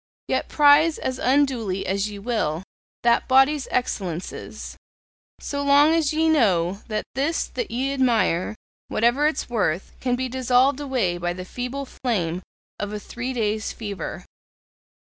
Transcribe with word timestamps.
Yet 0.27 0.49
prize 0.49 0.97
as 0.97 1.19
unduly 1.19 1.85
as 1.85 2.09
ye 2.09 2.17
will 2.17 2.63
that 3.03 3.27
body's 3.27 3.67
excellences; 3.69 4.75
so 5.39 5.61
long 5.61 5.93
as 5.93 6.11
ye 6.11 6.27
know 6.27 6.81
that 6.87 7.05
this 7.13 7.45
that 7.45 7.69
ye 7.69 7.93
admire, 7.93 8.55
whatever 8.87 9.27
its 9.27 9.47
worth, 9.47 9.93
can 9.99 10.15
be 10.15 10.27
dissolved 10.27 10.79
away 10.79 11.19
by 11.19 11.33
the 11.33 11.45
feeble 11.45 11.85
flame 11.85 12.41
of 12.79 12.91
a 12.91 12.99
three 12.99 13.31
days' 13.31 13.71
fever. 13.73 14.25